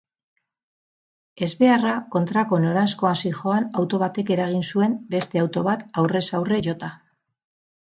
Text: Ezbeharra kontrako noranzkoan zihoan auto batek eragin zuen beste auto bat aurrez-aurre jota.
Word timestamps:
Ezbeharra 1.47 1.91
kontrako 2.15 2.59
noranzkoan 2.63 3.21
zihoan 3.25 3.69
auto 3.83 4.01
batek 4.05 4.33
eragin 4.39 4.67
zuen 4.73 4.99
beste 5.15 5.45
auto 5.45 5.67
bat 5.71 5.87
aurrez-aurre 6.05 6.61
jota. 6.73 6.93